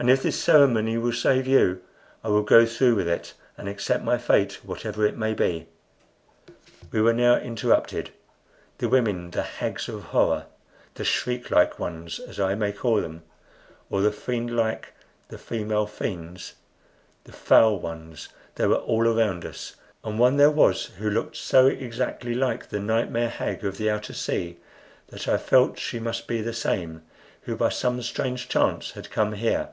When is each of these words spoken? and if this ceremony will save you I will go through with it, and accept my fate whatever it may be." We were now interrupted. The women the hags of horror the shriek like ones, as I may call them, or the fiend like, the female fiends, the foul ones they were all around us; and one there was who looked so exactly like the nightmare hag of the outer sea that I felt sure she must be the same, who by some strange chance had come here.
and 0.00 0.08
if 0.08 0.22
this 0.22 0.40
ceremony 0.40 0.96
will 0.96 1.12
save 1.12 1.44
you 1.48 1.82
I 2.22 2.28
will 2.28 2.44
go 2.44 2.64
through 2.64 2.94
with 2.94 3.08
it, 3.08 3.34
and 3.56 3.68
accept 3.68 4.04
my 4.04 4.16
fate 4.16 4.60
whatever 4.64 5.04
it 5.04 5.16
may 5.16 5.34
be." 5.34 5.66
We 6.92 7.00
were 7.00 7.12
now 7.12 7.34
interrupted. 7.38 8.10
The 8.78 8.88
women 8.88 9.32
the 9.32 9.42
hags 9.42 9.88
of 9.88 10.04
horror 10.04 10.46
the 10.94 11.02
shriek 11.02 11.50
like 11.50 11.80
ones, 11.80 12.20
as 12.20 12.38
I 12.38 12.54
may 12.54 12.70
call 12.70 13.00
them, 13.00 13.24
or 13.90 14.00
the 14.00 14.12
fiend 14.12 14.54
like, 14.54 14.94
the 15.30 15.36
female 15.36 15.88
fiends, 15.88 16.54
the 17.24 17.32
foul 17.32 17.80
ones 17.80 18.28
they 18.54 18.68
were 18.68 18.76
all 18.76 19.08
around 19.08 19.44
us; 19.44 19.74
and 20.04 20.16
one 20.16 20.36
there 20.36 20.48
was 20.48 20.84
who 21.00 21.10
looked 21.10 21.34
so 21.34 21.66
exactly 21.66 22.34
like 22.34 22.68
the 22.68 22.78
nightmare 22.78 23.30
hag 23.30 23.64
of 23.64 23.78
the 23.78 23.90
outer 23.90 24.12
sea 24.12 24.60
that 25.08 25.26
I 25.26 25.38
felt 25.38 25.70
sure 25.76 25.90
she 25.90 25.98
must 25.98 26.28
be 26.28 26.40
the 26.40 26.52
same, 26.52 27.02
who 27.40 27.56
by 27.56 27.70
some 27.70 28.00
strange 28.02 28.48
chance 28.48 28.92
had 28.92 29.10
come 29.10 29.32
here. 29.32 29.70